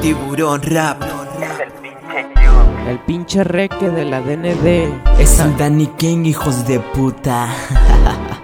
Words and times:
Tiburón 0.00 0.62
rap. 0.62 1.02
El 2.88 2.98
pinche 3.00 3.44
reque 3.44 3.90
de 3.90 4.06
la 4.06 4.20
DND. 4.22 5.20
Es 5.20 5.38
el 5.40 5.56
Danny 5.58 5.88
King, 5.98 6.24
hijos 6.24 6.66
de 6.66 6.80
puta. 6.80 7.48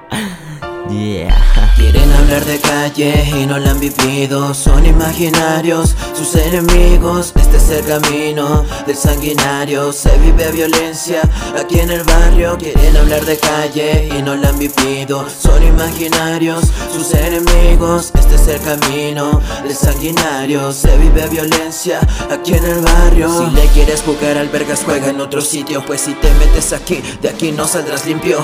yeah. 0.88 1.51
Quieren 1.76 2.12
hablar 2.12 2.44
de 2.44 2.60
calle 2.60 3.24
y 3.36 3.46
no 3.46 3.58
la 3.58 3.72
han 3.72 3.80
vivido. 3.80 4.54
Son 4.54 4.84
imaginarios, 4.86 5.94
sus 6.14 6.34
enemigos. 6.36 7.32
Este 7.36 7.56
es 7.56 7.70
el 7.70 7.84
camino 7.84 8.64
del 8.86 8.96
sanguinario. 8.96 9.92
Se 9.92 10.16
vive 10.18 10.50
violencia 10.52 11.22
aquí 11.58 11.80
en 11.80 11.90
el 11.90 12.02
barrio. 12.04 12.56
Quieren 12.58 12.96
hablar 12.96 13.24
de 13.24 13.38
calle 13.38 14.08
y 14.16 14.22
no 14.22 14.34
la 14.36 14.50
han 14.50 14.58
vivido. 14.58 15.26
Son 15.28 15.62
imaginarios, 15.62 16.64
sus 16.92 17.12
enemigos. 17.14 18.12
Este 18.14 18.34
es 18.36 18.48
el 18.48 18.60
camino 18.60 19.40
del 19.62 19.74
sanguinario. 19.74 20.72
Se 20.72 20.96
vive 20.98 21.26
violencia 21.28 22.00
aquí 22.30 22.54
en 22.54 22.64
el 22.64 22.80
barrio. 22.80 23.28
Si 23.28 23.54
le 23.54 23.66
quieres 23.68 24.02
jugar 24.02 24.38
al 24.38 24.48
vergas, 24.48 24.82
juega 24.84 25.08
en 25.08 25.20
otro 25.20 25.40
sitio. 25.40 25.84
Pues 25.86 26.02
si 26.02 26.14
te 26.14 26.30
metes 26.34 26.72
aquí, 26.72 27.02
de 27.20 27.28
aquí 27.28 27.52
no 27.52 27.66
saldrás 27.66 28.06
limpio. 28.06 28.38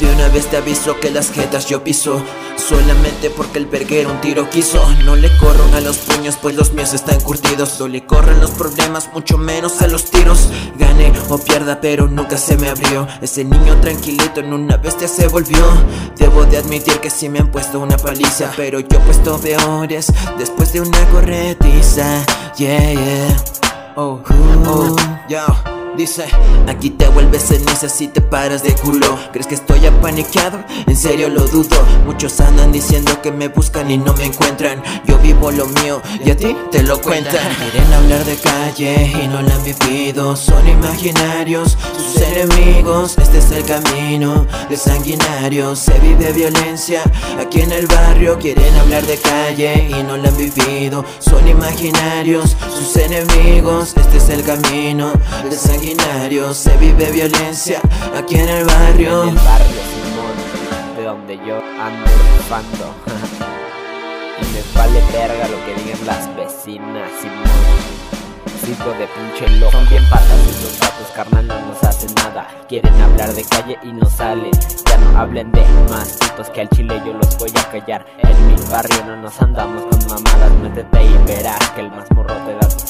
De 0.00 0.06
una 0.12 0.28
vez 0.28 0.46
te 0.46 0.56
aviso 0.56 0.98
que 1.00 1.10
las 1.10 1.30
jetas 1.30 1.66
yo 1.66 1.82
piso. 1.82 2.22
Solamente 2.56 3.30
porque 3.30 3.58
el 3.58 3.66
verguero 3.66 4.10
un 4.10 4.20
tiro 4.20 4.48
quiso. 4.50 4.82
No 5.04 5.16
le 5.16 5.36
corro 5.38 5.64
a 5.74 5.80
los 5.80 5.98
puños 5.98 6.36
pues 6.40 6.54
los 6.54 6.72
míos 6.72 6.92
están 6.92 7.20
curtidos. 7.20 7.78
No 7.80 7.88
le 7.88 8.04
corren 8.06 8.40
los 8.40 8.50
problemas 8.52 9.10
mucho 9.12 9.38
menos 9.38 9.82
a 9.82 9.88
los 9.88 10.10
tiros. 10.10 10.48
Gane 10.76 11.12
o 11.28 11.38
pierda 11.38 11.80
pero 11.80 12.08
nunca 12.08 12.36
se 12.36 12.56
me 12.56 12.68
abrió. 12.68 13.06
Ese 13.20 13.44
niño 13.44 13.80
tranquilito 13.80 14.40
en 14.40 14.52
una 14.52 14.76
bestia 14.76 15.08
se 15.08 15.28
volvió. 15.28 15.64
Debo 16.16 16.44
de 16.44 16.58
admitir 16.58 16.98
que 17.00 17.10
sí 17.10 17.28
me 17.28 17.40
han 17.40 17.50
puesto 17.50 17.80
una 17.80 17.96
paliza 17.96 18.52
Pero 18.56 18.80
yo 18.80 18.98
he 18.98 19.00
puesto 19.00 19.38
peores 19.38 20.12
después 20.38 20.72
de 20.72 20.80
una 20.80 21.04
corretiza. 21.10 22.24
Yeah, 22.56 22.92
yeah. 22.92 23.36
Oh, 23.96 24.22
oh, 24.66 24.96
yo 25.28 25.81
Dice, 25.96 26.24
aquí 26.68 26.88
te 26.88 27.06
vuelves 27.08 27.42
ceniza 27.48 27.86
si 27.86 28.08
te 28.08 28.22
paras 28.22 28.62
de 28.62 28.74
culo 28.74 29.18
¿Crees 29.30 29.46
que 29.46 29.54
estoy 29.54 29.84
apaniqueado? 29.84 30.64
En 30.86 30.96
serio 30.96 31.28
lo 31.28 31.46
dudo. 31.46 31.76
Muchos 32.06 32.40
andan 32.40 32.72
diciendo 32.72 33.20
que 33.20 33.30
me 33.30 33.48
buscan 33.48 33.90
y 33.90 33.98
no 33.98 34.14
me 34.14 34.24
encuentran. 34.24 34.82
Yo 35.06 35.18
vivo 35.18 35.50
lo 35.50 35.66
mío 35.66 36.00
y 36.24 36.30
a 36.30 36.36
ti 36.36 36.56
te 36.70 36.82
lo 36.82 37.00
cuentan. 37.00 37.34
Quieren 37.72 37.92
hablar 37.92 38.24
de 38.24 38.36
calle 38.36 39.12
y 39.22 39.28
no 39.28 39.42
la 39.42 39.54
han 39.54 39.64
vivido. 39.64 40.34
Son 40.36 40.66
imaginarios, 40.66 41.76
sus 41.96 42.22
enemigos. 42.22 43.16
Este 43.18 43.38
es 43.38 43.50
el 43.50 43.64
camino 43.64 44.46
de 44.68 44.76
sanguinario. 44.76 45.76
Se 45.76 45.98
vive 46.00 46.32
violencia 46.32 47.02
aquí 47.38 47.60
en 47.60 47.72
el 47.72 47.86
barrio. 47.86 48.38
Quieren 48.38 48.74
hablar 48.76 49.04
de 49.06 49.18
calle 49.18 49.88
y 49.90 50.02
no 50.02 50.16
la 50.16 50.28
han 50.28 50.36
vivido. 50.36 51.04
Son 51.18 51.46
imaginarios, 51.46 52.56
sus 52.78 52.96
enemigos. 52.96 53.94
Este 53.96 54.16
es 54.18 54.28
el 54.30 54.42
camino 54.42 55.12
de 55.48 55.56
se 56.54 56.76
vive 56.76 57.10
violencia 57.10 57.80
aquí 58.16 58.36
en 58.36 58.48
el 58.48 58.64
barrio. 58.64 59.22
En 59.22 59.28
el 59.30 59.34
barrio 59.36 59.80
Simón, 59.90 60.96
de 60.96 61.02
donde 61.04 61.36
yo 61.38 61.56
ando 61.56 62.10
rifando. 62.36 62.94
y 64.40 64.44
me 64.52 64.78
vale 64.78 65.00
verga 65.12 65.48
lo 65.48 65.64
que 65.64 65.82
digan 65.82 66.06
las 66.06 66.36
vecinas, 66.36 67.10
Simón. 67.20 67.92
Hijo 68.70 68.90
de 68.90 69.08
pinche 69.08 69.48
loco 69.58 69.72
Son 69.72 69.88
bien 69.88 70.08
patas 70.08 70.62
los 70.62 70.78
vatos, 70.78 71.08
carnal, 71.16 71.48
no 71.48 71.88
hacen 71.88 72.14
nada 72.14 72.46
Quieren 72.68 72.94
hablar 73.02 73.34
de 73.34 73.44
calle 73.44 73.76
y 73.82 73.92
no 73.92 74.08
salen 74.08 74.52
Ya 74.88 74.98
no 74.98 75.18
hablen 75.18 75.50
de 75.50 75.64
más 75.90 76.16
que 76.54 76.60
al 76.60 76.68
chile 76.70 77.02
yo 77.04 77.12
los 77.12 77.36
voy 77.38 77.50
a 77.56 77.70
callar 77.70 78.06
En 78.18 78.46
mi 78.46 78.54
barrio 78.70 79.04
no 79.04 79.16
nos 79.16 79.42
andamos 79.42 79.82
con 79.84 80.06
mamadas 80.06 80.52
Métete 80.62 81.04
y 81.04 81.18
verás 81.26 81.70
que 81.70 81.80
el 81.80 81.90
más 81.90 82.08
morro 82.12 82.34
te 82.46 82.54
da 82.54 82.81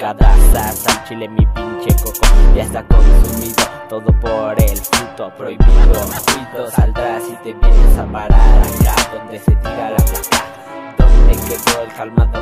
picadas 0.00 0.86
Al 0.86 1.04
chile 1.04 1.28
mi 1.28 1.46
pinche 1.46 1.94
coco 2.02 2.26
ya 2.54 2.62
está 2.62 2.82
consumido 2.84 3.64
Todo 3.88 4.12
por 4.20 4.60
el 4.62 4.76
fruto 4.78 5.32
prohibido. 5.36 5.92
Pito 6.26 6.70
saldrás 6.70 7.22
y 7.28 7.34
te 7.42 7.52
vienes 7.52 7.98
a 7.98 8.04
parar 8.06 8.62
acá 8.62 8.94
Donde 9.12 9.38
se 9.38 9.54
tira 9.56 9.90
la 9.90 9.96
placa 9.96 10.44
Donde 10.98 11.36
quedó 11.36 11.82
el 11.82 11.92
calmado 11.94 12.39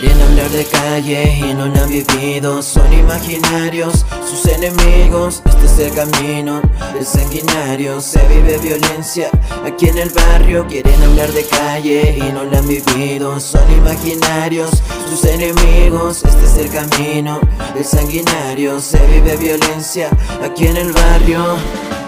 Quieren 0.00 0.22
hablar 0.22 0.48
de 0.50 0.64
calle 0.64 1.38
y 1.38 1.54
no 1.54 1.66
la 1.66 1.82
han 1.82 1.88
vivido. 1.88 2.62
Son 2.62 2.92
imaginarios, 2.92 4.06
sus 4.24 4.46
enemigos 4.46 5.42
Este 5.44 5.66
es 5.66 5.78
el 5.80 5.92
camino. 5.92 6.60
Del 6.94 7.04
sanguinario 7.04 8.00
Se 8.00 8.24
vive 8.28 8.58
violencia. 8.58 9.28
Aquí 9.66 9.88
en 9.88 9.98
el 9.98 10.10
barrio 10.10 10.68
Quieren 10.68 11.02
hablar 11.02 11.32
de 11.32 11.44
calle 11.44 12.16
y 12.16 12.32
no 12.32 12.44
la 12.44 12.58
han 12.58 12.68
vivido. 12.68 13.40
Son 13.40 13.68
imaginarios, 13.72 14.70
sus 15.10 15.24
enemigos 15.24 16.22
Este 16.24 16.44
es 16.44 16.58
el 16.58 16.70
camino. 16.70 17.40
Del 17.74 17.84
sanguinario 17.84 18.78
Se 18.78 19.04
vive 19.06 19.36
violencia. 19.36 20.10
Aquí 20.44 20.68
en 20.68 20.76
el 20.76 20.92
barrio. 20.92 21.56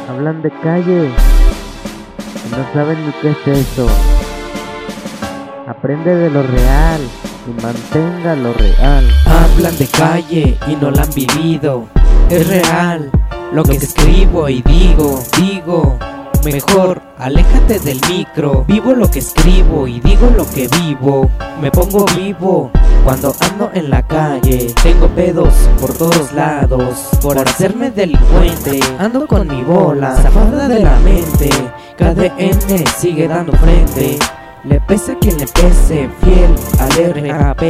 Hablan 0.09 0.43
de 0.43 0.50
calle 0.62 1.11
no 2.50 2.73
saben 2.73 3.06
ni 3.06 3.12
qué 3.21 3.31
es 3.31 3.59
eso. 3.59 3.87
Aprende 5.69 6.17
de 6.17 6.31
lo 6.31 6.43
real 6.43 7.00
y 7.47 7.62
mantenga 7.62 8.37
lo 8.37 8.53
real. 8.53 9.09
Hablan 9.27 9.77
de 9.78 9.87
calle 9.87 10.59
y 10.67 10.77
no 10.77 10.91
la 10.91 11.03
han 11.03 11.15
vivido. 11.15 11.87
Es 12.28 12.47
real 12.47 13.11
lo 13.53 13.62
que 13.65 13.77
escribo 13.77 14.49
y 14.49 14.62
digo, 14.62 15.23
digo. 15.39 15.99
Mejor, 16.45 17.03
aléjate 17.19 17.79
del 17.81 18.00
micro. 18.09 18.65
Vivo 18.67 18.95
lo 18.95 19.11
que 19.11 19.19
escribo 19.19 19.87
y 19.87 20.00
digo 20.00 20.31
lo 20.34 20.49
que 20.49 20.69
vivo. 20.69 21.31
Me 21.61 21.71
pongo 21.71 22.06
vivo 22.17 22.71
cuando 23.05 23.34
ando 23.41 23.71
en 23.75 23.91
la 23.91 24.03
calle. 24.06 24.73
Tengo 24.83 25.09
pedos 25.09 25.53
por 25.81 25.93
todos 25.93 26.33
lados. 26.33 27.11
Por 27.21 27.39
hacerme 27.39 27.91
delincuente. 27.91 28.81
Ando 28.99 29.27
con 29.27 29.47
mi 29.49 29.62
bola, 29.62 30.17
zafada 30.17 30.67
de 30.69 30.81
la 30.81 30.99
mente. 31.00 31.50
KDN 31.99 32.87
sigue 32.99 33.29
dando 33.29 33.53
frente. 33.53 34.19
Le 34.65 34.78
pese 34.81 35.12
a 35.12 35.19
quien 35.19 35.38
le 35.38 35.47
pese, 35.47 36.10
fiel 36.22 36.54
al 36.78 37.25
RAP 37.25 37.62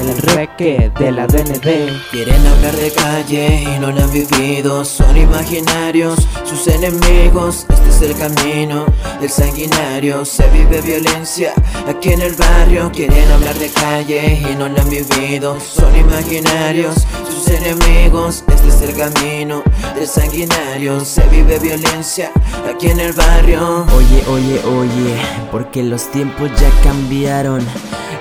el 0.00 0.16
reque 0.16 0.90
de 0.98 1.12
la 1.12 1.26
DND. 1.26 1.90
Quieren 2.10 2.46
hablar 2.46 2.74
de 2.76 2.90
calle 2.92 3.62
y 3.62 3.78
no 3.78 3.90
la 3.90 4.04
han 4.04 4.12
vivido, 4.12 4.84
son 4.84 5.16
imaginarios, 5.16 6.26
sus 6.44 6.66
enemigos. 6.68 7.66
Este 7.68 7.88
es 7.88 8.02
el 8.02 8.16
camino 8.16 8.86
del 9.20 9.30
sanguinario, 9.30 10.24
se 10.24 10.48
vive 10.50 10.80
violencia 10.80 11.52
aquí 11.86 12.12
en 12.12 12.22
el 12.22 12.34
barrio. 12.34 12.90
Quieren 12.92 13.30
hablar 13.30 13.54
de 13.56 13.68
calle 13.68 14.40
y 14.50 14.56
no 14.56 14.68
la 14.68 14.82
han 14.82 14.90
vivido, 14.90 15.58
son 15.60 15.94
imaginarios, 15.96 16.94
sus 17.26 17.27
enemigos. 17.58 18.44
Este 18.48 18.68
es 18.68 18.82
el 18.82 18.96
camino 18.96 19.62
del 19.94 20.06
sanguinario, 20.06 21.04
se 21.04 21.22
vive 21.28 21.58
violencia 21.58 22.30
aquí 22.68 22.88
en 22.88 23.00
el 23.00 23.12
barrio. 23.12 23.86
Oye, 23.96 24.24
oye, 24.28 24.60
oye, 24.64 25.16
porque 25.50 25.82
los 25.82 26.10
tiempos 26.10 26.50
ya 26.60 26.70
cambiaron. 26.82 27.60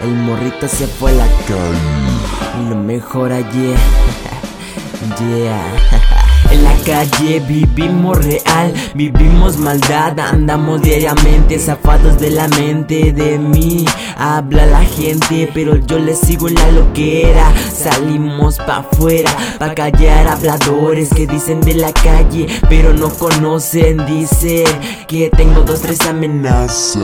El 0.02 0.14
morrito 0.14 0.68
se 0.68 0.88
fue 0.88 1.12
a 1.12 1.16
la 1.16 1.28
calle 1.48 2.62
y 2.62 2.70
lo 2.70 2.76
mejor 2.76 3.32
ayer. 3.32 3.78
yeah. 5.20 6.24
En 6.52 6.64
la 6.64 6.74
calle 6.86 7.42
vivimos 7.42 8.18
real, 8.24 8.74
vivimos 8.96 9.58
maldad, 9.58 10.18
andamos 10.20 10.82
diariamente 10.82 11.60
zafados 11.60 12.20
de 12.20 12.32
la 12.32 12.48
mente 12.48 13.12
de 13.12 13.38
mí. 13.38 13.86
Habla 14.18 14.66
la 14.66 14.84
gente, 14.84 15.50
pero 15.54 15.76
yo 15.76 16.00
le 16.00 16.16
sigo 16.16 16.48
en 16.48 16.56
la 16.56 16.72
loquera. 16.72 17.52
Salimos 17.74 18.58
pa' 18.58 18.78
afuera, 18.78 19.30
pa' 19.60 19.76
callar 19.76 20.28
habladores 20.28 21.10
que 21.10 21.28
dicen 21.28 21.62
de 21.62 21.76
la 21.76 21.92
calle, 21.92 22.48
pero 22.70 22.94
no 22.94 23.10
conocen. 23.10 24.06
Dicen 24.06 24.66
que 25.08 25.30
tengo 25.30 25.62
dos, 25.62 25.82
tres 25.82 26.02
amenazas 26.08 26.98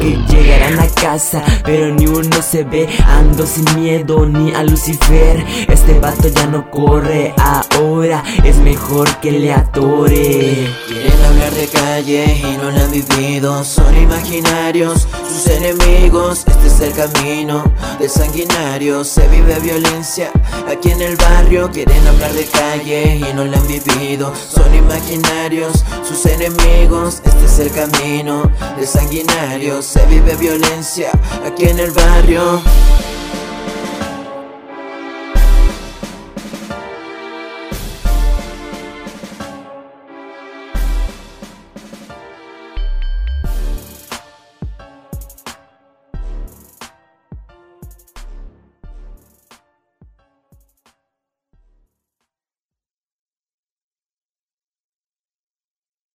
que 0.00 0.18
llegarán 0.28 0.80
a 0.80 0.88
casa, 0.88 1.42
pero 1.64 1.94
ni 1.94 2.06
uno 2.06 2.42
se 2.42 2.64
ve. 2.64 2.88
Ando 3.06 3.46
sin 3.46 3.64
miedo 3.80 4.26
ni 4.26 4.52
a 4.52 4.62
Lucifer. 4.62 5.44
Este 5.68 5.98
vato 5.98 6.28
ya 6.28 6.46
no 6.46 6.70
corre 6.70 7.32
ahora, 7.38 8.22
mejor 8.64 9.06
que 9.20 9.30
le 9.30 9.52
atore. 9.52 10.74
Quieren 10.88 11.24
hablar 11.24 11.52
de 11.52 11.68
calle 11.68 12.24
y 12.24 12.56
no 12.56 12.70
la 12.70 12.84
han 12.84 12.90
vivido, 12.90 13.62
son 13.62 13.94
imaginarios, 13.96 15.06
sus 15.28 15.46
enemigos. 15.48 16.44
Este 16.46 16.66
es 16.66 16.80
el 16.80 16.92
camino 16.94 17.62
del 17.98 18.08
sanguinario, 18.08 19.04
se 19.04 19.28
vive 19.28 19.60
violencia 19.60 20.30
aquí 20.66 20.90
en 20.90 21.02
el 21.02 21.16
barrio. 21.16 21.70
Quieren 21.70 22.06
hablar 22.06 22.32
de 22.32 22.46
calle 22.46 23.16
y 23.16 23.34
no 23.34 23.44
la 23.44 23.58
han 23.58 23.66
vivido, 23.66 24.32
son 24.34 24.74
imaginarios, 24.74 25.84
sus 26.02 26.24
enemigos. 26.24 27.20
Este 27.24 27.44
es 27.44 27.58
el 27.58 27.70
camino 27.70 28.50
del 28.76 28.86
sanguinario, 28.86 29.82
se 29.82 30.04
vive 30.06 30.34
violencia 30.36 31.10
aquí 31.46 31.66
en 31.66 31.78
el 31.78 31.90
barrio. 31.90 32.62